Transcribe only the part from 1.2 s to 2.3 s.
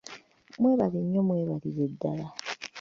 mwebalire ddala.